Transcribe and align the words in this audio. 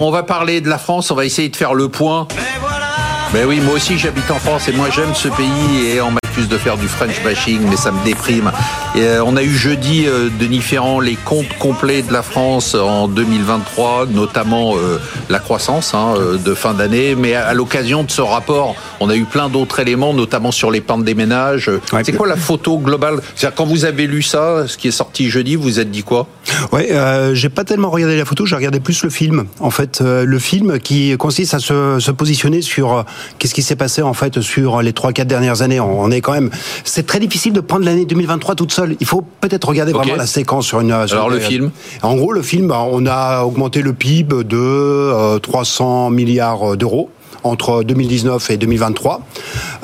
on 0.00 0.10
va 0.10 0.22
parler 0.22 0.60
de 0.60 0.68
la 0.68 0.78
France, 0.78 1.10
on 1.10 1.14
va 1.14 1.24
essayer 1.24 1.48
de 1.48 1.56
faire 1.56 1.74
le 1.74 1.88
point. 1.88 2.26
Mais 3.32 3.44
oui, 3.44 3.60
moi 3.60 3.74
aussi 3.74 3.96
j'habite 3.96 4.28
en 4.30 4.40
France 4.40 4.66
et 4.68 4.72
moi 4.72 4.88
j'aime 4.92 5.14
ce 5.14 5.28
pays 5.28 5.86
et 5.94 6.00
on 6.00 6.10
m'accuse 6.10 6.48
de 6.48 6.58
faire 6.58 6.76
du 6.76 6.88
French 6.88 7.22
bashing, 7.22 7.60
mais 7.70 7.76
ça 7.76 7.92
me 7.92 8.04
déprime. 8.04 8.50
Et, 8.96 9.02
euh, 9.02 9.22
on 9.24 9.36
a 9.36 9.42
eu 9.44 9.54
jeudi, 9.54 10.04
euh, 10.08 10.30
Denis 10.40 10.62
Ferrand, 10.62 10.98
les 10.98 11.14
comptes 11.14 11.56
complets 11.60 12.02
de 12.02 12.12
la 12.12 12.22
France 12.22 12.74
en 12.74 13.06
2023, 13.06 14.06
notamment 14.06 14.74
euh, 14.76 14.98
la 15.28 15.38
croissance 15.38 15.94
hein, 15.94 16.14
euh, 16.16 16.38
de 16.38 16.54
fin 16.54 16.74
d'année. 16.74 17.14
Mais 17.14 17.34
à, 17.36 17.46
à 17.46 17.54
l'occasion 17.54 18.02
de 18.02 18.10
ce 18.10 18.20
rapport, 18.20 18.74
on 18.98 19.08
a 19.10 19.14
eu 19.14 19.24
plein 19.24 19.48
d'autres 19.48 19.78
éléments, 19.78 20.12
notamment 20.12 20.50
sur 20.50 20.72
les 20.72 20.80
pentes 20.80 21.04
des 21.04 21.14
ménages. 21.14 21.70
Ouais. 21.92 22.02
C'est 22.02 22.12
quoi 22.12 22.26
la 22.26 22.36
photo 22.36 22.78
globale? 22.78 23.20
C'est-à-dire 23.36 23.54
quand 23.54 23.66
vous 23.66 23.84
avez 23.84 24.08
lu 24.08 24.22
ça, 24.22 24.66
ce 24.66 24.76
qui 24.76 24.88
est 24.88 24.92
sorti 24.92 25.30
jeudi, 25.30 25.54
vous 25.54 25.62
vous 25.62 25.78
êtes 25.78 25.92
dit 25.92 26.02
quoi? 26.02 26.26
Ouais, 26.72 26.92
euh, 26.92 27.34
j'ai 27.34 27.48
pas 27.48 27.64
tellement 27.64 27.90
regardé 27.90 28.16
la 28.16 28.24
photo, 28.24 28.46
j'ai 28.46 28.56
regardé 28.56 28.80
plus 28.80 29.02
le 29.02 29.10
film. 29.10 29.44
En 29.60 29.70
fait, 29.70 30.00
euh, 30.00 30.24
le 30.24 30.38
film 30.38 30.78
qui 30.78 31.16
consiste 31.16 31.54
à 31.54 31.58
se, 31.58 31.98
se 31.98 32.10
positionner 32.10 32.62
sur 32.62 32.92
euh, 32.92 33.02
qu'est-ce 33.38 33.54
qui 33.54 33.62
s'est 33.62 33.76
passé 33.76 34.02
en 34.02 34.14
fait 34.14 34.40
sur 34.40 34.82
les 34.82 34.92
trois 34.92 35.12
quatre 35.12 35.28
dernières 35.28 35.62
années. 35.62 35.80
On, 35.80 36.02
on 36.02 36.10
est 36.10 36.20
quand 36.20 36.32
même, 36.32 36.50
c'est 36.84 37.06
très 37.06 37.20
difficile 37.20 37.52
de 37.52 37.60
prendre 37.60 37.84
l'année 37.84 38.04
2023 38.04 38.54
toute 38.54 38.72
seule. 38.72 38.96
Il 39.00 39.06
faut 39.06 39.22
peut-être 39.40 39.68
regarder 39.68 39.92
vraiment 39.92 40.16
la 40.16 40.26
séquence 40.26 40.66
sur 40.66 40.80
une. 40.80 41.06
sur 41.06 41.16
Alors, 41.16 41.28
une 41.28 41.34
le 41.34 41.40
film 41.40 41.70
En 42.02 42.16
gros, 42.16 42.32
le 42.32 42.42
film, 42.42 42.68
bah, 42.68 42.84
on 42.90 43.06
a 43.06 43.42
augmenté 43.42 43.82
le 43.82 43.92
PIB 43.92 44.44
de 44.44 44.56
euh, 44.56 45.38
300 45.38 46.10
milliards 46.10 46.76
d'euros 46.76 47.10
entre 47.44 47.82
2019 47.82 48.50
et 48.50 48.56
2023, 48.56 49.20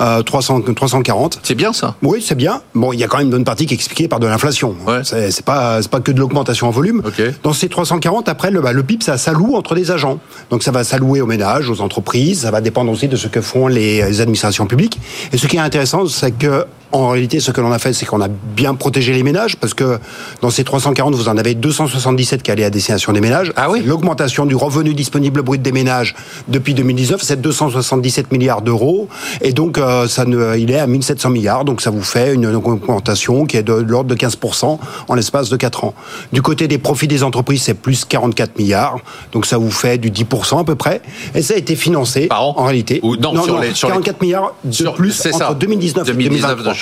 euh, 0.00 0.22
300, 0.22 0.62
340. 0.74 1.40
C'est 1.42 1.54
bien 1.54 1.72
ça 1.72 1.94
Oui, 2.02 2.24
c'est 2.26 2.34
bien. 2.34 2.60
Bon, 2.74 2.92
il 2.92 2.98
y 2.98 3.04
a 3.04 3.06
quand 3.06 3.18
même 3.18 3.26
une 3.26 3.32
bonne 3.32 3.44
partie 3.44 3.66
qui 3.66 3.74
est 3.74 3.76
expliquée 3.76 4.08
par 4.08 4.20
de 4.20 4.26
l'inflation. 4.26 4.74
Ouais. 4.86 5.00
C'est 5.04 5.44
pas 5.44 5.82
c'est 5.82 5.90
pas 5.90 6.00
que 6.00 6.12
de 6.12 6.18
l'augmentation 6.18 6.68
en 6.68 6.70
volume. 6.70 7.02
Ok. 7.04 7.22
Dans 7.42 7.52
ces 7.52 7.68
340, 7.68 8.28
après 8.28 8.50
le, 8.50 8.60
bah, 8.60 8.72
le 8.72 8.82
PIB, 8.82 9.04
ça 9.04 9.18
s'alloue 9.18 9.54
entre 9.54 9.74
les 9.74 9.90
agents. 9.90 10.18
Donc 10.50 10.62
ça 10.62 10.70
va 10.70 10.84
s'allouer 10.84 11.20
aux 11.20 11.26
ménages, 11.26 11.70
aux 11.70 11.80
entreprises. 11.80 12.42
Ça 12.42 12.50
va 12.50 12.60
dépendre 12.60 12.90
aussi 12.90 13.08
de 13.08 13.16
ce 13.16 13.28
que 13.28 13.40
font 13.40 13.66
les, 13.66 14.02
les 14.02 14.20
administrations 14.20 14.66
publiques. 14.66 14.98
Et 15.32 15.38
ce 15.38 15.46
qui 15.46 15.56
est 15.56 15.60
intéressant, 15.60 16.06
c'est 16.06 16.32
que 16.32 16.64
en 16.92 17.08
réalité, 17.10 17.40
ce 17.40 17.50
que 17.50 17.60
l'on 17.60 17.72
a 17.72 17.78
fait, 17.78 17.92
c'est 17.92 18.06
qu'on 18.06 18.20
a 18.20 18.28
bien 18.28 18.74
protégé 18.74 19.12
les 19.12 19.22
ménages 19.22 19.56
parce 19.56 19.74
que 19.74 19.98
dans 20.40 20.50
ces 20.50 20.64
340, 20.64 21.14
vous 21.14 21.28
en 21.28 21.36
avez 21.36 21.54
277 21.54 22.42
qui 22.42 22.50
allaient 22.50 22.64
à 22.64 22.70
destination 22.70 23.12
des 23.12 23.20
ménages. 23.20 23.52
Ah 23.56 23.70
oui. 23.70 23.82
L'augmentation 23.84 24.46
du 24.46 24.54
revenu 24.54 24.94
disponible 24.94 25.42
brut 25.42 25.60
des 25.62 25.72
ménages 25.72 26.14
depuis 26.48 26.74
2019, 26.74 27.20
c'est 27.22 27.40
277 27.40 28.32
milliards 28.32 28.62
d'euros. 28.62 29.08
Et 29.42 29.52
donc, 29.52 29.78
euh, 29.78 30.06
ça 30.08 30.24
ne, 30.24 30.56
il 30.56 30.70
est 30.70 30.78
à 30.78 30.86
1700 30.86 31.30
milliards. 31.30 31.64
Donc, 31.64 31.80
ça 31.80 31.90
vous 31.90 32.02
fait 32.02 32.34
une 32.34 32.46
augmentation 32.46 33.46
qui 33.46 33.56
est 33.56 33.62
de, 33.62 33.72
l'ordre 33.72 34.08
de 34.08 34.14
15% 34.14 34.78
en 35.08 35.14
l'espace 35.14 35.48
de 35.50 35.56
4 35.56 35.84
ans. 35.84 35.94
Du 36.32 36.42
côté 36.42 36.68
des 36.68 36.78
profits 36.78 37.08
des 37.08 37.22
entreprises, 37.22 37.62
c'est 37.62 37.74
plus 37.74 38.04
44 38.04 38.58
milliards. 38.58 38.98
Donc, 39.32 39.46
ça 39.46 39.58
vous 39.58 39.70
fait 39.70 39.98
du 39.98 40.10
10% 40.10 40.60
à 40.60 40.64
peu 40.64 40.74
près. 40.76 41.02
Et 41.34 41.42
ça 41.42 41.54
a 41.54 41.56
été 41.56 41.76
financé, 41.76 42.26
Par 42.28 42.44
an 42.46 42.54
en 42.56 42.64
réalité. 42.64 43.00
Ou 43.02 43.16
non, 43.16 43.42
sur 43.42 43.58
les- 43.58 43.74
sur 43.74 43.88
les- 43.88 43.94
44 43.94 44.20
milliards 44.22 44.54
de 44.64 44.72
Sur- 44.72 44.94
plus 44.94 45.26
entre 45.26 45.38
ça. 45.38 45.54
2019 45.54 46.08
et 46.08 46.12
2023. 46.12 46.74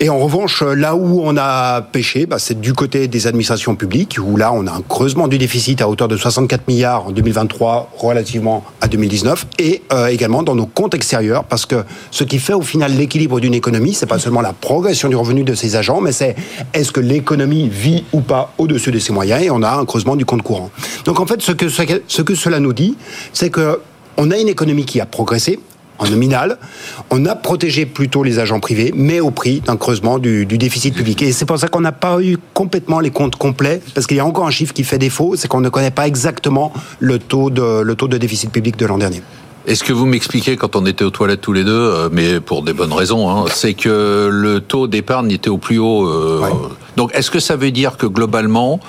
Et 0.00 0.10
en 0.10 0.18
revanche, 0.18 0.62
là 0.62 0.94
où 0.94 1.22
on 1.24 1.36
a 1.36 1.82
pêché, 1.82 2.26
bah, 2.26 2.38
c'est 2.38 2.60
du 2.60 2.72
côté 2.72 3.08
des 3.08 3.26
administrations 3.26 3.74
publiques, 3.74 4.16
où 4.24 4.36
là, 4.36 4.52
on 4.52 4.68
a 4.68 4.70
un 4.70 4.80
creusement 4.80 5.26
du 5.26 5.38
déficit 5.38 5.82
à 5.82 5.88
hauteur 5.88 6.06
de 6.06 6.16
64 6.16 6.68
milliards 6.68 7.06
en 7.06 7.10
2023, 7.10 7.90
relativement 7.98 8.62
à 8.80 8.86
2019, 8.86 9.46
et 9.58 9.82
euh, 9.92 10.06
également 10.06 10.44
dans 10.44 10.54
nos 10.54 10.66
comptes 10.66 10.94
extérieurs, 10.94 11.42
parce 11.42 11.66
que 11.66 11.82
ce 12.12 12.22
qui 12.22 12.38
fait 12.38 12.52
au 12.52 12.62
final 12.62 12.92
l'équilibre 12.92 13.40
d'une 13.40 13.54
économie, 13.54 13.92
c'est 13.92 14.06
pas 14.06 14.20
seulement 14.20 14.40
la 14.40 14.52
progression 14.52 15.08
du 15.08 15.16
revenu 15.16 15.42
de 15.42 15.54
ses 15.56 15.74
agents, 15.74 16.00
mais 16.00 16.12
c'est 16.12 16.36
est-ce 16.74 16.92
que 16.92 17.00
l'économie 17.00 17.68
vit 17.68 18.04
ou 18.12 18.20
pas 18.20 18.54
au-dessus 18.58 18.92
de 18.92 19.00
ses 19.00 19.12
moyens, 19.12 19.42
et 19.42 19.50
on 19.50 19.64
a 19.64 19.72
un 19.72 19.84
creusement 19.84 20.14
du 20.14 20.24
compte 20.24 20.42
courant. 20.42 20.70
Donc 21.06 21.18
en 21.18 21.26
fait, 21.26 21.42
ce 21.42 21.50
que 21.50 22.34
cela 22.36 22.60
nous 22.60 22.72
dit, 22.72 22.96
c'est 23.32 23.50
que 23.50 23.80
on 24.16 24.30
a 24.30 24.38
une 24.38 24.48
économie 24.48 24.84
qui 24.84 25.00
a 25.00 25.06
progressé, 25.06 25.58
en 25.98 26.06
nominal. 26.08 26.58
On 27.10 27.24
a 27.26 27.34
protégé 27.34 27.86
plutôt 27.86 28.22
les 28.22 28.38
agents 28.38 28.60
privés, 28.60 28.92
mais 28.94 29.20
au 29.20 29.30
prix 29.30 29.60
d'un 29.60 29.76
creusement 29.76 30.18
du, 30.18 30.46
du 30.46 30.58
déficit 30.58 30.94
public. 30.94 31.22
Et 31.22 31.32
c'est 31.32 31.44
pour 31.44 31.58
ça 31.58 31.68
qu'on 31.68 31.80
n'a 31.80 31.92
pas 31.92 32.20
eu 32.22 32.38
complètement 32.54 33.00
les 33.00 33.10
comptes 33.10 33.36
complets, 33.36 33.80
parce 33.94 34.06
qu'il 34.06 34.16
y 34.16 34.20
a 34.20 34.26
encore 34.26 34.46
un 34.46 34.50
chiffre 34.50 34.72
qui 34.72 34.84
fait 34.84 34.98
défaut, 34.98 35.34
c'est 35.36 35.48
qu'on 35.48 35.60
ne 35.60 35.68
connaît 35.68 35.90
pas 35.90 36.06
exactement 36.06 36.72
le 37.00 37.18
taux 37.18 37.50
de, 37.50 37.82
le 37.82 37.94
taux 37.94 38.08
de 38.08 38.18
déficit 38.18 38.50
public 38.50 38.76
de 38.76 38.86
l'an 38.86 38.98
dernier. 38.98 39.22
Est-ce 39.66 39.84
que 39.84 39.92
vous 39.92 40.06
m'expliquez 40.06 40.56
quand 40.56 40.76
on 40.76 40.86
était 40.86 41.04
aux 41.04 41.10
toilettes 41.10 41.42
tous 41.42 41.52
les 41.52 41.62
deux, 41.64 41.72
euh, 41.72 42.08
mais 42.10 42.40
pour 42.40 42.62
des 42.62 42.72
bonnes 42.72 42.92
raisons, 42.92 43.28
hein, 43.28 43.44
c'est 43.52 43.74
que 43.74 44.28
le 44.32 44.60
taux 44.60 44.86
d'épargne 44.86 45.30
était 45.30 45.50
au 45.50 45.58
plus 45.58 45.78
haut. 45.78 46.06
euh, 46.08 46.40
Ouais. 46.40 46.48
Donc, 46.96 47.10
est-ce 47.14 47.30
que 47.30 47.38
ça 47.38 47.54
veut 47.56 47.70
dire 47.70 47.98
que 47.98 48.06
globalement, 48.06 48.80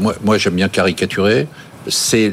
moi, 0.00 0.14
moi 0.24 0.36
j'aime 0.36 0.54
bien 0.54 0.68
caricaturer, 0.68 1.46
c'est 1.88 2.32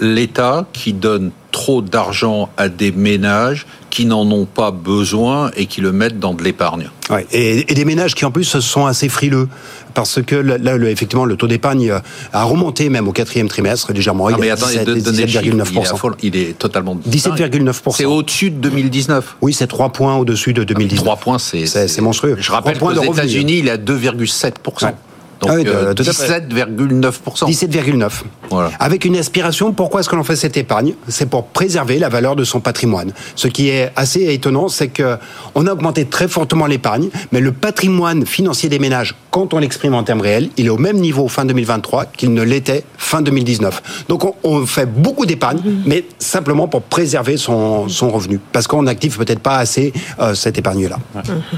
l'État 0.00 0.66
qui 0.72 0.92
donne 0.92 1.30
trop 1.50 1.80
d'argent 1.82 2.50
à 2.56 2.68
des 2.68 2.92
ménages 2.92 3.66
qui 3.90 4.04
n'en 4.04 4.30
ont 4.30 4.44
pas 4.44 4.70
besoin 4.70 5.50
et 5.56 5.66
qui 5.66 5.80
le 5.80 5.92
mettent 5.92 6.18
dans 6.20 6.34
de 6.34 6.44
l'épargne. 6.44 6.90
Ouais. 7.10 7.26
Et, 7.32 7.70
et 7.72 7.74
des 7.74 7.84
ménages 7.86 8.14
qui 8.14 8.24
en 8.26 8.30
plus 8.30 8.44
sont 8.60 8.84
assez 8.86 9.08
frileux, 9.08 9.48
parce 9.94 10.20
que 10.22 10.36
là, 10.36 10.76
le- 10.76 10.90
effectivement, 10.90 11.24
le 11.24 11.36
taux 11.36 11.46
d'épargne 11.48 11.92
a 12.32 12.44
remonté 12.44 12.90
même 12.90 13.08
au 13.08 13.12
quatrième 13.12 13.48
trimestre 13.48 13.92
légèrement. 13.92 14.26
Ah, 14.26 14.32
Il 14.36 14.40
mais 14.40 14.50
attendez, 14.50 14.72
17, 14.74 14.86
de- 14.88 15.00
donnez 15.00 15.22
le 15.22 15.26
chiffre, 15.28 15.42
il 15.42 15.48
est, 15.48 15.62
17,9%. 15.62 15.92
affolant, 15.94 16.16
il 16.22 16.36
est 16.36 16.58
totalement 16.58 16.94
dingue. 16.94 17.12
17,9%. 17.12 17.92
C'est 17.96 18.04
au-dessus 18.04 18.50
de 18.50 18.58
2019. 18.60 19.36
Oui, 19.40 19.54
c'est 19.54 19.66
3 19.66 19.88
points 19.88 20.16
au-dessus 20.16 20.52
de 20.52 20.64
2019. 20.64 21.02
3 21.02 21.16
points, 21.16 21.38
c'est 21.38 22.00
monstrueux. 22.00 22.36
Je 22.38 22.52
rappelle 22.52 22.78
qu'aux. 22.78 22.92
États-Unis, 22.92 23.58
il 23.60 23.68
est 23.68 23.72
à 23.72 23.76
2,7%. 23.78 24.84
Ouais. 24.84 24.94
Donc 25.40 25.50
Ah 25.52 25.54
oui, 25.56 25.64
de- 25.64 25.70
euh, 25.70 25.94
tout 25.94 26.02
à 26.02 26.12
fait. 26.12 26.40
17,9%. 26.48 27.46
17,9. 27.46 28.24
Voilà. 28.50 28.70
Avec 28.80 29.04
une 29.04 29.16
aspiration, 29.16 29.72
pourquoi 29.72 30.00
est-ce 30.00 30.08
que 30.08 30.16
l'on 30.16 30.24
fait 30.24 30.36
cette 30.36 30.56
épargne? 30.56 30.94
C'est 31.08 31.28
pour 31.30 31.46
préserver 31.46 31.98
la 31.98 32.08
valeur 32.08 32.34
de 32.36 32.44
son 32.44 32.60
patrimoine. 32.60 33.12
Ce 33.36 33.46
qui 33.48 33.68
est 33.68 33.92
assez 33.96 34.32
étonnant, 34.32 34.68
c'est 34.68 34.88
que 34.88 35.16
on 35.54 35.66
a 35.66 35.72
augmenté 35.72 36.06
très 36.06 36.26
fortement 36.28 36.66
l'épargne, 36.66 37.08
mais 37.32 37.40
le 37.40 37.52
patrimoine 37.52 38.26
financier 38.26 38.68
des 38.68 38.78
ménages, 38.80 39.14
quand 39.30 39.54
on 39.54 39.58
l'exprime 39.58 39.94
en 39.94 40.02
termes 40.02 40.20
réels, 40.20 40.48
il 40.56 40.66
est 40.66 40.70
au 40.70 40.78
même 40.78 40.96
niveau 40.96 41.28
fin 41.28 41.44
2023 41.44 42.06
qu'il 42.06 42.32
ne 42.32 42.42
l'était 42.42 42.84
fin 42.96 43.22
2019. 43.22 44.04
Donc 44.08 44.24
on, 44.24 44.34
on 44.42 44.66
fait 44.66 44.86
beaucoup 44.86 45.26
d'épargne, 45.26 45.60
mais 45.86 46.04
simplement 46.18 46.68
pour 46.68 46.82
préserver 46.82 47.36
son, 47.36 47.88
son 47.88 48.10
revenu, 48.10 48.40
parce 48.52 48.66
qu'on 48.66 48.82
n'active 48.82 49.16
peut-être 49.18 49.40
pas 49.40 49.56
assez 49.56 49.92
euh, 50.20 50.34
cette 50.34 50.58
épargne-là. 50.58 50.98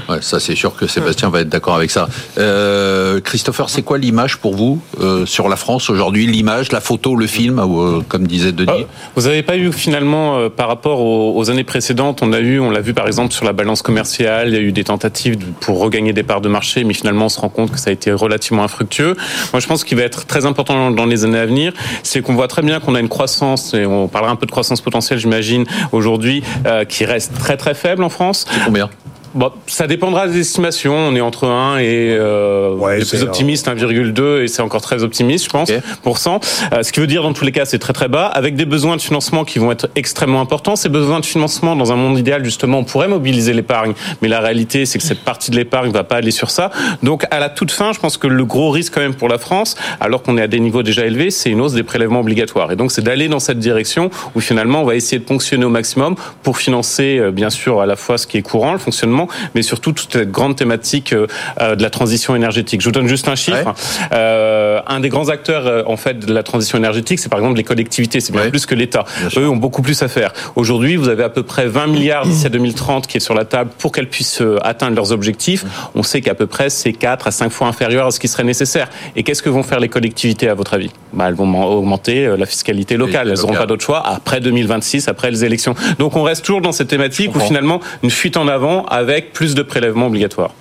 Ouais, 0.09 0.17
ça 0.21 0.39
c'est 0.39 0.55
sûr 0.55 0.75
que 0.75 0.87
Sébastien 0.87 1.29
va 1.29 1.41
être 1.41 1.49
d'accord 1.49 1.75
avec 1.75 1.91
ça. 1.91 2.09
Euh, 2.37 3.21
Christopher, 3.21 3.69
c'est 3.69 3.81
quoi 3.83 3.97
l'image 3.97 4.37
pour 4.37 4.55
vous 4.55 4.81
euh, 4.99 5.25
sur 5.25 5.49
la 5.49 5.55
France 5.55 5.89
aujourd'hui? 5.89 6.27
L'image, 6.27 6.71
la 6.71 6.81
photo, 6.81 7.15
le 7.15 7.27
film, 7.27 7.59
euh, 7.59 8.01
comme 8.07 8.27
disait 8.27 8.51
Denis? 8.51 8.85
Vous 9.15 9.23
n'avez 9.23 9.43
pas 9.43 9.57
eu 9.57 9.71
finalement, 9.71 10.37
euh, 10.37 10.49
par 10.49 10.67
rapport 10.67 10.99
aux, 10.99 11.37
aux 11.37 11.49
années 11.49 11.63
précédentes, 11.63 12.21
on 12.21 12.33
a 12.33 12.39
eu, 12.39 12.59
on 12.59 12.69
l'a 12.69 12.81
vu 12.81 12.93
par 12.93 13.07
exemple 13.07 13.33
sur 13.33 13.45
la 13.45 13.53
balance 13.53 13.81
commerciale, 13.81 14.49
il 14.49 14.53
y 14.53 14.57
a 14.57 14.61
eu 14.61 14.71
des 14.71 14.83
tentatives 14.83 15.37
pour 15.61 15.79
regagner 15.79 16.13
des 16.13 16.23
parts 16.23 16.41
de 16.41 16.49
marché, 16.49 16.83
mais 16.83 16.93
finalement 16.93 17.25
on 17.25 17.29
se 17.29 17.39
rend 17.39 17.49
compte 17.49 17.60
que 17.67 17.79
ça 17.79 17.89
a 17.89 17.93
été 17.93 18.11
relativement 18.11 18.63
infructueux. 18.63 19.15
Moi 19.53 19.59
je 19.59 19.67
pense 19.67 19.83
qu'il 19.83 19.97
va 19.97 20.03
être 20.03 20.25
très 20.25 20.45
important 20.45 20.91
dans, 20.91 21.05
les 21.05 21.25
années 21.25 21.39
à 21.39 21.45
venir, 21.45 21.73
c'est 22.03 22.21
qu'on 22.21 22.35
voit 22.35 22.47
très 22.47 22.61
bien 22.61 22.79
qu'on 22.79 22.95
a 22.95 22.99
une 22.99 23.09
croissance, 23.09 23.73
et 23.73 23.85
on 23.85 24.07
parlera 24.07 24.31
un 24.31 24.35
peu 24.35 24.45
de 24.45 24.51
croissance 24.51 24.81
potentielle 24.81 25.19
j'imagine 25.19 25.65
aujourd'hui, 25.91 26.43
euh, 26.65 26.85
qui 26.85 27.05
reste 27.05 27.33
très 27.37 27.57
très 27.57 27.73
faible 27.73 28.03
en 28.03 28.09
France. 28.09 28.45
Combien? 28.65 28.89
Bon, 29.33 29.51
ça 29.67 29.87
dépendra 29.87 30.27
des 30.27 30.39
estimations. 30.39 30.93
On 30.93 31.15
est 31.15 31.21
entre 31.21 31.47
1 31.47 31.77
et 31.77 32.15
euh, 32.19 32.75
Ouais, 32.75 32.99
les 32.99 33.05
plus 33.05 33.23
optimistes 33.23 33.67
1,2 33.67 34.43
et 34.43 34.47
c'est 34.47 34.61
encore 34.61 34.81
très 34.81 35.03
optimiste, 35.03 35.45
je 35.45 35.49
pense, 35.49 35.69
Ok. 35.69 35.79
pour 36.03 36.17
cent. 36.17 36.39
Euh, 36.73 36.83
ce 36.83 36.91
qui 36.91 36.99
veut 36.99 37.07
dire 37.07 37.23
dans 37.23 37.31
tous 37.33 37.45
les 37.45 37.51
cas 37.51 37.65
c'est 37.65 37.79
très 37.79 37.93
très 37.93 38.07
bas, 38.09 38.25
avec 38.27 38.55
des 38.55 38.65
besoins 38.65 38.97
de 38.97 39.01
financement 39.01 39.45
qui 39.45 39.59
vont 39.59 39.71
être 39.71 39.89
extrêmement 39.95 40.41
importants. 40.41 40.75
Ces 40.75 40.89
besoins 40.89 41.19
de 41.21 41.25
financement, 41.25 41.75
dans 41.75 41.91
un 41.93 41.95
monde 41.95 42.17
idéal 42.17 42.43
justement, 42.43 42.79
on 42.79 42.83
pourrait 42.83 43.07
mobiliser 43.07 43.53
l'épargne, 43.53 43.93
mais 44.21 44.27
la 44.27 44.39
réalité 44.41 44.85
c'est 44.85 44.97
que 44.97 45.03
cette 45.05 45.23
partie 45.23 45.49
de 45.51 45.55
l'épargne 45.55 45.91
va 45.91 46.03
pas 46.03 46.15
aller 46.17 46.31
sur 46.31 46.49
ça. 46.49 46.69
Donc 47.03 47.25
à 47.31 47.39
la 47.39 47.49
toute 47.49 47.71
fin, 47.71 47.93
je 47.93 47.99
pense 47.99 48.17
que 48.17 48.27
le 48.27 48.43
gros 48.45 48.69
risque 48.69 48.93
quand 48.93 49.01
même 49.01 49.15
pour 49.15 49.29
la 49.29 49.37
France, 49.37 49.75
alors 50.01 50.23
qu'on 50.23 50.37
est 50.37 50.41
à 50.41 50.47
des 50.47 50.59
niveaux 50.59 50.83
déjà 50.83 51.05
élevés, 51.05 51.31
c'est 51.31 51.49
une 51.49 51.61
hausse 51.61 51.73
des 51.73 51.83
prélèvements 51.83 52.19
obligatoires. 52.21 52.71
Et 52.71 52.75
donc 52.75 52.91
c'est 52.91 53.01
d'aller 53.03 53.27
dans 53.29 53.39
cette 53.39 53.59
direction 53.59 54.09
où 54.35 54.41
finalement 54.41 54.81
on 54.81 54.85
va 54.85 54.95
essayer 54.95 55.19
de 55.19 55.25
ponctionner 55.25 55.63
au 55.65 55.69
maximum 55.69 56.15
pour 56.43 56.57
financer 56.57 57.17
euh, 57.19 57.31
bien 57.31 57.49
sûr 57.49 57.81
à 57.81 57.85
la 57.85 57.95
fois 57.95 58.17
ce 58.17 58.27
qui 58.27 58.37
est 58.37 58.41
courant, 58.41 58.73
le 58.73 58.79
fonctionnement, 58.79 59.20
mais 59.55 59.61
surtout 59.61 59.91
toute 59.91 60.13
cette 60.13 60.31
grande 60.31 60.55
thématique 60.55 61.13
euh, 61.13 61.27
euh, 61.61 61.75
de 61.75 61.83
la 61.83 61.89
transition 61.89 62.35
énergétique. 62.35 62.81
Je 62.81 62.85
vous 62.85 62.91
donne 62.91 63.07
juste 63.07 63.27
un 63.27 63.35
chiffre. 63.35 63.65
Ouais. 63.65 64.07
Euh, 64.13 64.79
un 64.87 64.99
des 64.99 65.09
grands 65.09 65.29
acteurs 65.29 65.89
en 65.89 65.97
fait 65.97 66.19
de 66.19 66.33
la 66.33 66.43
transition 66.43 66.77
énergétique, 66.77 67.19
c'est 67.19 67.29
par 67.29 67.39
exemple 67.39 67.57
les 67.57 67.63
collectivités, 67.63 68.19
c'est 68.19 68.31
bien 68.31 68.41
Ouais. 68.41 68.49
plus 68.49 68.65
que 68.65 68.75
l'État. 68.75 69.05
Sûr. 69.29 69.41
Eux 69.41 69.47
ont 69.49 69.55
beaucoup 69.57 69.81
plus 69.81 70.01
à 70.03 70.07
faire. 70.07 70.33
Aujourd'hui, 70.55 70.95
vous 70.95 71.09
avez 71.09 71.23
à 71.23 71.29
peu 71.29 71.43
près 71.43 71.67
20 71.67 71.87
milliards 71.87 72.25
d'ici 72.25 72.45
à 72.45 72.49
2030 72.49 73.07
qui 73.07 73.17
est 73.17 73.19
sur 73.19 73.33
la 73.35 73.45
table 73.45 73.69
pour 73.77 73.91
qu'elles 73.91 74.09
puissent 74.09 74.41
atteindre 74.63 74.95
leurs 74.95 75.11
objectifs. 75.11 75.65
On 75.95 76.03
sait 76.03 76.21
qu'à 76.21 76.33
peu 76.35 76.47
près 76.47 76.69
c'est 76.69 76.93
4 76.93 77.27
à 77.27 77.31
5 77.31 77.51
fois 77.51 77.67
inférieur 77.67 78.07
à 78.07 78.11
ce 78.11 78.19
qui 78.19 78.27
serait 78.27 78.43
nécessaire. 78.43 78.87
Et 79.15 79.23
qu'est-ce 79.23 79.41
que 79.43 79.49
vont 79.49 79.63
faire 79.63 79.79
les 79.79 79.89
collectivités 79.89 80.49
à 80.49 80.53
votre 80.53 80.73
avis? 80.73 80.91
Bah, 81.13 81.25
Elles 81.27 81.35
vont 81.35 81.63
augmenter 81.63 82.35
la 82.37 82.45
fiscalité 82.45 82.97
locale. 82.97 83.29
Elles 83.29 83.39
n'auront 83.39 83.53
pas 83.53 83.65
d'autre 83.65 83.83
choix 83.83 84.03
après 84.05 84.39
2026, 84.39 85.07
après 85.07 85.29
les 85.31 85.45
élections. 85.45 85.75
Donc 85.99 86.15
on 86.15 86.23
reste 86.23 86.43
toujours 86.45 86.61
dans 86.61 86.71
cette 86.71 86.87
thématique 86.87 87.35
où 87.35 87.39
finalement 87.39 87.79
une 88.03 88.09
fuite 88.11 88.37
en 88.37 88.47
avant 88.47 88.85
avec 88.85 89.10
plus 89.19 89.55
de 89.55 89.61
prélèvements 89.61 90.07
obligatoires. 90.07 90.53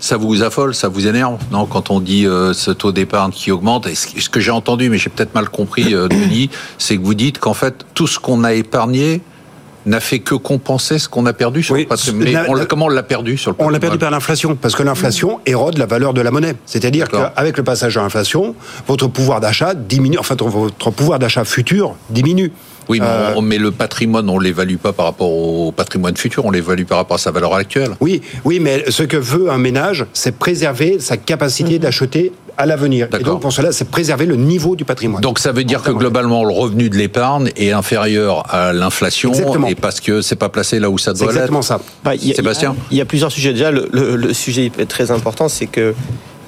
Ça 0.00 0.16
vous 0.16 0.42
affole, 0.42 0.74
ça 0.74 0.88
vous 0.88 1.06
énerve, 1.06 1.38
non 1.52 1.64
Quand 1.66 1.90
on 1.90 2.00
dit 2.00 2.26
euh, 2.26 2.52
ce 2.54 2.70
taux 2.72 2.90
d'épargne 2.90 3.30
qui 3.30 3.52
augmente, 3.52 3.86
et 3.86 3.94
ce 3.94 4.28
que 4.28 4.40
j'ai 4.40 4.50
entendu, 4.50 4.88
mais 4.90 4.98
j'ai 4.98 5.10
peut-être 5.10 5.34
mal 5.34 5.48
compris, 5.48 5.94
euh, 5.94 6.08
Denis, 6.08 6.50
c'est 6.78 6.96
que 6.96 7.02
vous 7.02 7.14
dites 7.14 7.38
qu'en 7.38 7.54
fait 7.54 7.84
tout 7.94 8.06
ce 8.08 8.18
qu'on 8.18 8.42
a 8.42 8.52
épargné 8.52 9.20
n'a 9.86 10.00
fait 10.00 10.20
que 10.20 10.34
compenser 10.34 10.98
ce 10.98 11.08
qu'on 11.08 11.26
a 11.26 11.32
perdu 11.32 11.62
sur 11.62 11.74
Oui, 11.74 11.82
le 11.82 11.86
patrimoine. 11.88 12.24
Mais 12.24 12.32
la- 12.32 12.50
on 12.50 12.64
comment 12.66 12.86
on 12.86 12.88
l'a 12.88 13.02
perdu 13.02 13.36
sur 13.36 13.50
le 13.50 13.56
On 13.58 13.68
l'a 13.68 13.80
perdu 13.80 13.98
par 13.98 14.10
l'inflation, 14.10 14.56
parce 14.56 14.74
que 14.74 14.82
l'inflation 14.82 15.40
érode 15.46 15.78
la 15.78 15.86
valeur 15.86 16.14
de 16.14 16.20
la 16.20 16.30
monnaie. 16.30 16.54
C'est-à-dire 16.66 17.08
qu'avec 17.08 17.56
le 17.56 17.64
passage 17.64 17.96
à 17.96 18.02
l'inflation, 18.02 18.54
votre 18.86 19.08
pouvoir 19.08 19.40
d'achat 19.40 19.74
diminue, 19.74 20.18
enfin 20.18 20.36
votre 20.38 20.90
pouvoir 20.90 21.18
d'achat 21.18 21.44
futur 21.44 21.94
diminue. 22.10 22.52
Oui, 22.88 23.00
mais, 23.00 23.06
Euh, 23.06 23.32
on- 23.36 23.42
mais 23.42 23.58
le 23.58 23.70
patrimoine, 23.70 24.28
on 24.28 24.38
l'évalue 24.38 24.76
pas 24.76 24.92
par 24.92 25.06
rapport 25.06 25.30
au 25.30 25.72
patrimoine 25.72 26.16
futur, 26.16 26.44
on 26.44 26.50
l'évalue 26.50 26.84
par 26.84 26.98
rapport 26.98 27.16
à 27.16 27.18
sa 27.18 27.30
valeur 27.30 27.54
actuelle. 27.54 27.90
Oui, 28.00 28.22
oui, 28.44 28.58
mais 28.60 28.84
ce 28.90 29.02
que 29.02 29.16
veut 29.16 29.50
un 29.50 29.58
ménage, 29.58 30.06
c'est 30.12 30.36
préserver 30.36 30.98
sa 31.00 31.16
capacité 31.16 31.78
d'acheter 31.78 32.32
à 32.58 32.66
l'avenir. 32.66 33.06
Et 33.06 33.10
D'accord. 33.10 33.34
donc 33.34 33.42
pour 33.42 33.52
cela, 33.52 33.72
c'est 33.72 33.88
préserver 33.90 34.26
le 34.26 34.36
niveau 34.36 34.76
du 34.76 34.84
patrimoine. 34.84 35.22
Donc 35.22 35.38
ça 35.38 35.52
veut 35.52 35.64
dire 35.64 35.82
que 35.82 35.90
globalement 35.90 36.44
le 36.44 36.52
revenu 36.52 36.90
de 36.90 36.96
l'épargne 36.96 37.50
est 37.56 37.70
inférieur 37.70 38.44
à 38.54 38.72
l'inflation 38.72 39.32
et 39.68 39.74
parce 39.74 40.00
que 40.00 40.20
c'est 40.20 40.36
pas 40.36 40.48
placé 40.50 40.78
là 40.78 40.90
où 40.90 40.98
ça 40.98 41.12
doit 41.14 41.26
l'être. 41.26 41.36
exactement 41.36 41.62
ça. 41.62 41.80
Bah, 42.04 42.14
il 42.14 42.28
y 42.28 42.32
a- 42.32 42.34
Sébastien 42.34 42.76
Il 42.90 42.98
y 42.98 43.00
a 43.00 43.04
plusieurs 43.06 43.32
sujets. 43.32 43.52
Déjà, 43.52 43.70
le, 43.70 43.88
le- 43.92 44.16
le 44.16 44.34
sujet 44.34 44.70
très 44.88 45.10
important, 45.10 45.48
c'est 45.48 45.66
que 45.66 45.94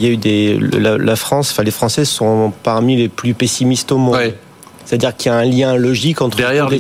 il 0.01 0.07
y 0.07 0.11
a 0.11 0.13
eu 0.13 0.17
des 0.17 0.59
la, 0.79 0.99
la 0.99 1.17
France, 1.17 1.51
enfin 1.53 1.63
les 1.63 1.71
Français 1.71 2.05
sont 2.05 2.53
parmi 2.63 2.97
les 2.97 3.09
plus 3.09 3.33
pessimistes 3.33 3.91
au 3.93 3.97
monde. 3.99 4.17
Ouais. 4.17 4.37
C'est-à-dire 4.87 5.17
qu'il 5.17 5.31
y 5.33 5.35
a 5.35 5.39
un 5.39 5.45
lien 5.45 5.77
logique 5.77 6.21
entre 6.21 6.37
Derrière 6.37 6.69
les 6.69 6.77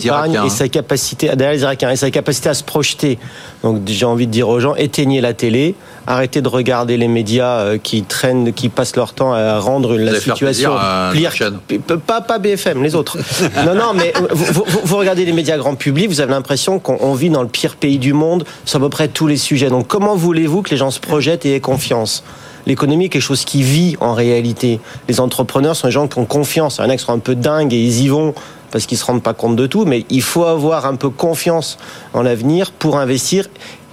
et 0.46 0.50
sa 0.50 0.68
capacité 0.68 1.28
derrière 1.28 1.52
les 1.54 1.62
Irakiens 1.62 1.90
et 1.90 1.96
sa 1.96 2.10
capacité 2.10 2.48
à 2.50 2.54
se 2.54 2.62
projeter. 2.62 3.18
Donc 3.62 3.80
j'ai 3.86 4.04
envie 4.04 4.26
de 4.26 4.32
dire 4.32 4.48
aux 4.48 4.60
gens 4.60 4.74
éteignez 4.74 5.20
la 5.22 5.32
télé, 5.32 5.74
arrêtez 6.06 6.42
de 6.42 6.48
regarder 6.48 6.96
les 6.98 7.08
médias 7.08 7.60
euh, 7.60 7.78
qui 7.78 8.02
traînent, 8.02 8.52
qui 8.52 8.68
passent 8.68 8.94
leur 8.96 9.14
temps 9.14 9.32
à 9.32 9.58
rendre 9.58 9.96
la 9.96 10.12
situation 10.20 10.46
plaisir 10.46 10.72
à 10.72 11.10
pire- 11.12 11.22
notre 11.24 11.36
chaîne. 11.36 11.58
P- 11.66 11.78
Pas, 12.06 12.20
pas 12.20 12.38
BFM, 12.38 12.82
les 12.82 12.94
autres. 12.94 13.16
non, 13.64 13.74
non, 13.74 13.92
mais 13.94 14.12
vous, 14.30 14.64
vous- 14.66 14.80
vous 14.84 14.96
regardez 14.98 15.24
les 15.24 15.32
médias 15.32 15.56
grand 15.56 15.74
public, 15.74 16.08
vous 16.08 16.20
avez 16.20 16.32
l'impression 16.32 16.78
qu'on 16.78 16.98
on 17.00 17.14
vit 17.14 17.30
dans 17.30 17.42
le 17.42 17.48
pire 17.48 17.76
pays 17.76 17.98
du 17.98 18.12
monde 18.12 18.44
sur 18.66 18.78
à 18.78 18.82
peu 18.82 18.90
près 18.90 19.08
tous 19.08 19.26
les 19.26 19.38
sujets. 19.38 19.70
Donc 19.70 19.86
comment 19.88 20.14
voulez-vous 20.14 20.60
que 20.62 20.70
les 20.70 20.76
gens 20.76 20.90
se 20.90 21.00
projettent 21.00 21.46
et 21.46 21.54
aient 21.54 21.60
confiance? 21.60 22.22
L'économie 22.66 23.06
est 23.06 23.08
quelque 23.08 23.22
chose 23.22 23.44
qui 23.44 23.62
vit 23.62 23.96
en 24.00 24.14
réalité. 24.14 24.80
Les 25.08 25.20
entrepreneurs 25.20 25.76
sont 25.76 25.88
des 25.88 25.92
gens 25.92 26.08
qui 26.08 26.18
ont 26.18 26.24
confiance. 26.24 26.78
Il 26.78 26.84
y 26.84 26.86
en 26.86 26.90
a 26.90 26.96
qui 26.96 27.04
sont 27.04 27.12
un 27.12 27.18
peu 27.18 27.34
dingues 27.34 27.72
et 27.72 27.78
ils 27.78 28.02
y 28.02 28.08
vont 28.08 28.34
parce 28.70 28.86
qu'ils 28.86 28.98
se 28.98 29.04
rendent 29.04 29.22
pas 29.22 29.34
compte 29.34 29.54
de 29.54 29.66
tout, 29.66 29.84
mais 29.84 30.04
il 30.10 30.22
faut 30.22 30.44
avoir 30.44 30.86
un 30.86 30.96
peu 30.96 31.10
confiance 31.10 31.78
en 32.12 32.22
l'avenir 32.22 32.72
pour 32.72 32.96
investir 32.98 33.48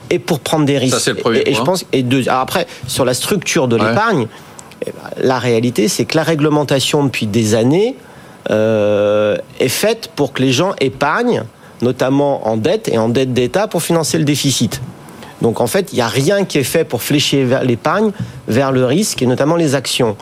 et 0.10 0.18
pour 0.20 0.40
prendre 0.40 0.66
des 0.66 0.78
risques. 0.78 1.00
c'est 1.00 1.12
le 1.12 1.18
premier 1.18 1.40
et, 1.40 1.50
et 1.50 1.54
je 1.54 1.58
point. 1.58 1.66
pense 1.66 1.86
et 1.94 2.04
alors 2.28 2.42
après 2.42 2.66
sur 2.88 3.06
la 3.06 3.14
structure 3.14 3.68
de 3.68 3.76
l'épargne, 3.76 4.28
eh 4.86 4.92
ben, 4.92 5.24
la 5.24 5.38
réalité, 5.40 5.88
c'est 5.88 6.06
que 6.06 6.18
la 6.18 6.24
réglementation 6.24 7.04
depuis 7.04 7.28
des 7.28 7.54
années 7.54 7.96
euh, 8.50 9.38
est 9.60 9.70
faite 9.70 10.10
pour 10.16 10.34
que 10.34 10.42
les 10.42 10.52
gens 10.52 10.74
épargnent, 10.80 11.44
notamment 11.82 12.48
en 12.48 12.58
dette 12.58 12.90
et 12.90 12.98
en 12.98 13.10
dette 13.10 13.34
d'État, 13.34 13.68
pour 13.68 13.84
financer 13.84 14.18
le 14.18 14.24
déficit. 14.24 14.82
Donc 15.42 15.60
en 15.62 15.68
fait, 15.68 15.92
il 15.92 15.96
n'y 15.96 16.02
a 16.02 16.08
rien 16.08 16.46
qui 16.46 16.58
est 16.58 16.64
fait 16.64 16.84
pour 16.84 17.02
flécher 17.04 17.48
l'épargne 17.64 18.12
vers 18.48 18.72
le 18.72 18.86
risque 18.86 19.22
et 19.22 19.26
notamment 19.26 19.56
les 19.56 19.76
actions. 19.76 20.16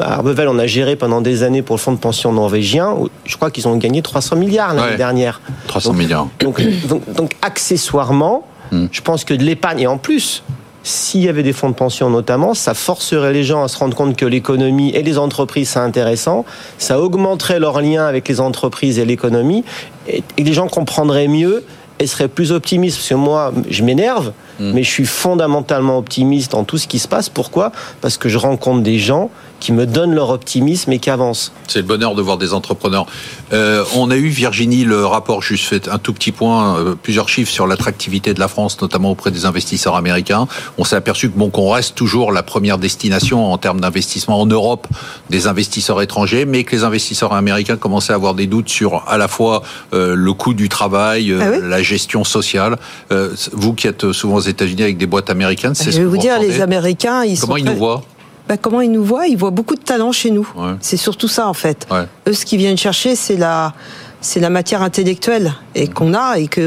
À 0.00 0.14
Arbevel, 0.14 0.48
on 0.48 0.58
a 0.58 0.66
géré 0.66 0.96
pendant 0.96 1.20
des 1.20 1.42
années 1.42 1.62
pour 1.62 1.76
le 1.76 1.80
fonds 1.80 1.92
de 1.92 1.98
pension 1.98 2.32
norvégien. 2.32 2.96
Je 3.24 3.36
crois 3.36 3.50
qu'ils 3.50 3.68
ont 3.68 3.76
gagné 3.76 4.02
300 4.02 4.36
milliards 4.36 4.74
l'année 4.74 4.90
Ouais. 4.92 4.96
dernière. 4.96 5.40
300 5.68 5.90
Donc- 5.90 5.98
milliards. 5.98 6.26
donc, 6.40 6.60
donc, 6.88 7.12
donc, 7.12 7.32
accessoirement, 7.42 8.44
Hmm. 8.72 8.86
je 8.92 9.00
pense 9.00 9.24
que 9.24 9.34
de 9.34 9.42
l'épargne, 9.42 9.80
et 9.80 9.86
en 9.88 9.98
plus, 9.98 10.44
s'il 10.84 11.22
y 11.22 11.28
avait 11.28 11.42
des 11.42 11.52
fonds 11.52 11.68
de 11.70 11.74
pension 11.74 12.08
notamment, 12.08 12.54
ça 12.54 12.72
forcerait 12.72 13.32
les 13.32 13.42
gens 13.44 13.64
à 13.64 13.68
se 13.68 13.76
rendre 13.76 13.96
compte 13.96 14.16
que 14.16 14.24
l'économie 14.24 14.90
et 14.90 15.02
les 15.02 15.18
entreprises, 15.18 15.70
c'est 15.70 15.80
intéressant, 15.80 16.44
ça 16.78 17.00
augmenterait 17.00 17.58
leur 17.58 17.80
lien 17.80 18.06
avec 18.06 18.28
les 18.28 18.40
entreprises 18.40 18.98
et 19.00 19.04
l'économie, 19.04 19.64
et 20.08 20.22
les 20.38 20.52
gens 20.52 20.68
comprendraient 20.68 21.26
mieux 21.28 21.64
et 22.00 22.06
seraient 22.06 22.28
plus 22.28 22.50
optimistes. 22.50 22.96
Parce 22.96 23.08
que 23.10 23.14
moi, 23.14 23.52
je 23.68 23.84
m'énerve, 23.84 24.32
Hmm. 24.60 24.72
mais 24.74 24.82
je 24.82 24.90
suis 24.90 25.06
fondamentalement 25.06 25.96
optimiste 25.96 26.52
dans 26.52 26.64
tout 26.64 26.76
ce 26.76 26.86
qui 26.86 26.98
se 26.98 27.08
passe. 27.08 27.30
Pourquoi? 27.30 27.72
Parce 28.02 28.18
que 28.18 28.28
je 28.28 28.36
rencontre 28.36 28.82
des 28.82 28.98
gens 28.98 29.30
qui 29.58 29.72
me 29.72 29.86
donnent 29.86 30.14
leur 30.14 30.30
optimisme 30.30 30.90
et 30.92 30.98
qui 30.98 31.10
avancent. 31.10 31.52
C'est 31.68 31.80
le 31.80 31.84
bonheur 31.84 32.14
de 32.14 32.22
voir 32.22 32.38
des 32.38 32.54
entrepreneurs. 32.54 33.06
Euh, 33.52 33.84
on 33.94 34.10
a 34.10 34.16
eu, 34.16 34.28
Virginie, 34.28 34.84
le 34.84 35.04
rapport, 35.04 35.42
juste 35.42 35.66
fait 35.66 35.88
un 35.88 35.98
tout 35.98 36.14
petit 36.14 36.32
point, 36.32 36.78
euh, 36.78 36.94
plusieurs 36.94 37.28
chiffres 37.28 37.52
sur 37.52 37.66
l'attractivité 37.66 38.32
de 38.32 38.40
la 38.40 38.48
France, 38.48 38.80
notamment 38.80 39.10
auprès 39.10 39.30
des 39.30 39.44
investisseurs 39.44 39.96
américains. 39.96 40.48
On 40.78 40.84
s'est 40.84 40.96
aperçu 40.96 41.30
que 41.30 41.38
bon, 41.38 41.50
qu'on 41.50 41.70
reste 41.70 41.94
toujours 41.94 42.32
la 42.32 42.42
première 42.42 42.78
destination 42.78 43.52
en 43.52 43.58
termes 43.58 43.80
d'investissement 43.80 44.40
en 44.40 44.46
Europe 44.46 44.86
des 45.28 45.46
investisseurs 45.46 46.00
étrangers, 46.00 46.46
mais 46.46 46.64
que 46.64 46.74
les 46.74 46.84
investisseurs 46.84 47.34
américains 47.34 47.76
commençaient 47.76 48.12
à 48.12 48.16
avoir 48.16 48.34
des 48.34 48.46
doutes 48.46 48.70
sur 48.70 49.04
à 49.08 49.18
la 49.18 49.28
fois 49.28 49.62
euh, 49.92 50.14
le 50.14 50.32
coût 50.32 50.54
du 50.54 50.70
travail, 50.70 51.32
euh, 51.32 51.40
Ah 51.42 51.50
oui? 51.52 51.68
la 51.68 51.82
gestion 51.82 52.24
sociale. 52.24 52.78
Euh, 53.12 53.34
vous 53.52 53.74
qui 53.74 53.86
êtes 53.86 54.12
souvent 54.12 54.40
États-Unis 54.50 54.82
avec 54.82 54.98
des 54.98 55.06
boîtes 55.06 55.30
américaines, 55.30 55.74
c'est 55.74 55.86
Je 55.86 55.90
ce 55.92 55.98
vais 56.00 56.04
vous 56.04 56.16
dire, 56.18 56.34
entendez 56.34 56.48
les 56.48 56.60
Américains, 56.60 57.24
ils 57.24 57.38
Comment 57.40 57.54
sont 57.54 57.56
ils 57.58 57.64
nous 57.64 57.76
voient 57.76 58.02
Bah, 58.48 58.56
comment 58.56 58.80
ils 58.82 58.90
nous 58.92 59.04
voient? 59.04 59.26
Ils 59.26 59.36
voient 59.38 59.50
beaucoup 59.50 59.74
de 59.76 59.80
talent 59.82 60.12
chez 60.12 60.30
nous. 60.30 60.48
Ouais. 60.56 60.72
C'est 60.80 60.96
surtout 60.96 61.28
ça 61.28 61.48
en 61.48 61.54
fait. 61.54 61.86
Ouais. 61.90 62.04
Eux, 62.28 62.32
ce 62.34 62.44
qu'ils 62.44 62.58
viennent 62.58 62.76
chercher, 62.76 63.14
c'est 63.16 63.36
la, 63.36 63.72
c'est 64.20 64.40
la 64.40 64.50
matière 64.50 64.82
intellectuelle 64.82 65.54
et 65.74 65.86
Mm. 65.86 65.92
qu'on 65.94 66.14
a 66.14 66.38
et 66.38 66.48
qu'on 66.48 66.62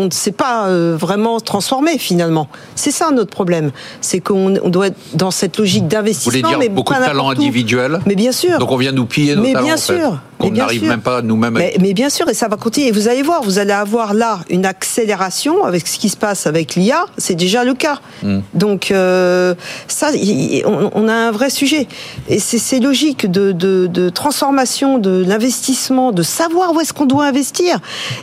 on 0.00 0.04
ne 0.06 0.10
sait 0.10 0.32
pas 0.32 0.66
euh, 0.68 0.96
vraiment 0.98 1.38
transformer 1.40 1.98
finalement. 1.98 2.48
C'est 2.74 2.90
ça 2.90 3.10
notre 3.12 3.30
problème. 3.30 3.70
C'est 4.00 4.20
qu'on 4.20 4.56
on 4.62 4.68
doit 4.70 4.88
être 4.88 4.98
dans 5.14 5.30
cette 5.30 5.58
logique 5.58 5.82
Vous 5.84 5.88
d'investissement. 5.90 6.30
voulez 6.32 6.42
dire 6.42 6.58
mais 6.58 6.68
beaucoup 6.68 6.94
de 6.94 6.98
où. 6.98 7.28
individuels 7.30 8.00
Mais 8.06 8.16
bien 8.16 8.32
sûr. 8.32 8.58
Donc 8.58 8.70
on 8.72 8.76
vient 8.76 8.92
nous 8.92 9.06
piller 9.06 9.36
nos 9.36 9.42
Mais 9.42 9.52
talents, 9.52 9.64
bien 9.66 9.74
en 9.74 9.78
fait, 9.78 9.98
sûr. 10.00 10.18
Qu'on 10.40 10.50
n'arrive 10.50 10.84
même 10.84 11.00
pas 11.00 11.22
nous-mêmes. 11.22 11.56
à- 11.56 11.60
Mais, 11.60 11.74
mais 11.80 11.92
bien 11.94 12.10
sûr, 12.10 12.28
et 12.28 12.34
ça 12.34 12.48
va 12.48 12.56
continuer. 12.56 12.88
Et 12.88 12.92
vous 12.92 13.08
allez 13.08 13.22
voir, 13.22 13.42
vous 13.42 13.58
allez 13.58 13.72
avoir 13.72 14.14
là 14.14 14.40
une 14.50 14.66
accélération 14.66 15.64
avec 15.64 15.86
ce 15.86 15.98
qui 15.98 16.08
se 16.08 16.16
passe 16.16 16.46
avec 16.46 16.74
l'IA. 16.74 17.04
C'est 17.18 17.34
déjà 17.34 17.64
le 17.64 17.74
cas. 17.74 18.00
Hmm. 18.22 18.40
Donc 18.54 18.90
euh, 18.90 19.54
ça, 19.88 20.10
y- 20.14 20.58
y- 20.58 20.62
on, 20.66 20.90
on 20.94 21.08
a 21.08 21.12
un 21.14 21.30
vrai 21.30 21.50
sujet. 21.50 21.86
Et 22.28 22.38
c'est 22.38 22.58
ces 22.58 22.80
logiques 22.80 23.30
de, 23.30 23.52
de, 23.52 23.86
de 23.86 24.08
transformation 24.08 24.98
de 24.98 25.24
l'investissement, 25.26 26.12
de 26.12 26.22
savoir 26.22 26.72
où 26.74 26.80
est-ce 26.80 26.92
qu'on 26.92 27.06
doit 27.06 27.26
investir. 27.26 27.78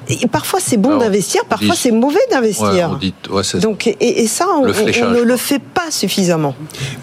Et 0.09 0.27
parfois 0.27 0.59
c'est 0.61 0.77
bon 0.77 0.97
d'investir, 0.97 1.45
parfois 1.45 1.75
c'est 1.75 1.91
mauvais 1.91 2.15
Ouais, 2.17 2.31
d'investir. 2.31 2.99
ouais, 3.29 3.43
c'est 3.43 3.59
Donc 3.59 3.85
et, 3.87 3.95
et 3.99 4.27
ça, 4.27 4.45
on, 4.57 4.63
Le 4.63 4.71
on- 4.71 4.73
fléchage, 4.73 5.03
on 5.07 5.11
ne 5.11 5.21
le 5.21 5.37
fait 5.37 5.59
pas 5.59 5.91
suffisamment. 5.91 6.55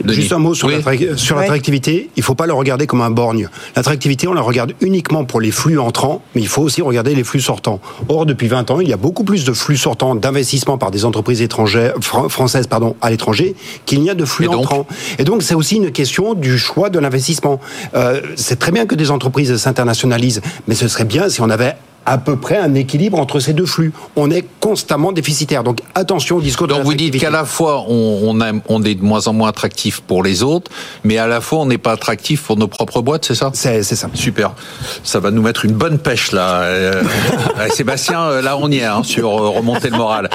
Denis. 0.03 0.15
Juste 0.17 0.33
un 0.33 0.39
mot 0.39 0.55
sur 0.55 0.67
Oui. 0.69 0.75
Ouais. 0.85 1.41
l'attractivité. 1.41 2.11
Il 2.17 2.23
faut 2.23 2.35
pas 2.35 2.47
le 2.47 2.53
regarder 2.53 2.87
comme 2.87 3.01
un 3.03 3.11
borgne. 3.11 3.49
L'attractivité, 3.77 4.27
on 4.27 4.33
la 4.33 4.41
regarde 4.41 4.73
uniquement 4.81 5.04
pour 5.29 5.41
les 5.41 5.51
flux 5.51 5.79
entrants, 5.79 6.23
mais 6.35 6.41
il 6.41 6.49
faut 6.49 6.63
aussi 6.63 6.83
regarder 6.83 7.15
les 7.15 7.25
flux 7.25 7.41
sortants. 7.41 7.81
Or, 8.09 8.27
depuis 8.27 8.49
20 8.49 8.71
ans, 8.71 8.81
il 8.81 8.89
y 8.89 8.93
a 8.93 8.97
beaucoup 8.97 9.23
plus 9.25 9.45
de 9.45 9.53
flux 9.53 9.77
sortants 9.77 10.15
d'investissement 10.15 10.79
par 10.79 10.91
des 10.91 11.05
entreprises 11.05 11.43
étrangères, 11.43 11.95
fran- 12.01 12.29
françaises 12.29 12.67
pardon, 12.67 12.97
à 13.01 13.11
l'étranger 13.11 13.55
qu'il 13.87 14.01
n'y 14.01 14.11
a 14.11 14.15
de 14.15 14.25
flux 14.25 14.47
Et 14.47 14.49
entrants. 14.49 14.87
Et 15.19 15.25
donc, 15.25 15.43
c'est 15.43 15.55
aussi 15.55 15.77
une 15.77 15.93
question 15.93 16.35
du 16.35 16.59
choix 16.59 16.91
de 16.91 16.99
l'investissement. 16.99 17.61
Euh, 17.95 18.21
c'est 18.37 18.59
très 18.59 18.73
bien 18.73 18.87
que 18.87 18.95
des 18.95 19.11
entreprises 19.11 19.57
s'internationalisent, 19.57 20.41
mais 20.69 20.75
ce 20.75 20.89
serait 20.89 21.05
bien 21.05 21.29
si 21.29 21.41
on 21.43 21.51
avait 21.51 21.77
à 22.07 22.19
peu 22.19 22.37
près 22.37 22.57
un 22.59 22.75
équilibre 22.75 23.19
entre 23.19 23.41
ces 23.41 23.53
deux 23.53 23.67
flux. 23.67 23.93
On 24.17 24.31
est 24.31 24.45
constamment 24.61 25.13
déficitaire. 25.13 25.63
Donc 25.65 25.79
attention 25.95 26.37
au 26.37 26.41
discours 26.43 26.67
de 26.69 26.75
Donc 26.75 26.83
vous 26.85 26.95
dites 26.95 27.19
qu'à 27.19 27.31
la 27.31 27.45
fois 27.45 27.85
on, 27.89 28.21
on, 28.25 28.41
aime- 28.41 28.61
on 28.69 28.83
est 28.83 28.95
de 28.95 29.03
moins 29.03 29.27
en 29.27 29.33
moins 29.33 29.49
attractif 29.49 30.01
pour 30.01 30.23
les 30.23 30.43
autres, 30.43 30.71
mais 31.05 31.19
à 31.19 31.27
la 31.27 31.41
fois 31.41 31.61
on 31.61 31.67
n'est 31.67 31.79
pas 31.79 31.93
attractif 31.93 32.43
pour 32.43 32.57
nos 32.57 32.69
propres 32.69 33.01
boîtes, 33.03 33.25
c'est 33.25 33.35
ça? 33.35 33.51
C'est 33.55 33.83
c'est 33.83 33.97
ça. 33.97 34.09
Super. 34.15 34.55
Ça 35.03 35.21
va 35.21 35.31
nous 35.31 35.43
mettre 35.43 35.65
une 35.65 35.73
bonne 35.73 35.99
pêche 35.99 36.33
là. 36.33 36.63
Euh, 36.63 37.03
Sébastien, 37.71 38.41
là 38.41 38.57
on 38.59 38.71
y 38.71 38.79
est 38.79 38.85
hein, 38.85 39.03
sur 39.03 39.29
euh, 39.31 39.49
remonter 39.49 39.91
le 39.91 39.97
moral. 39.97 40.31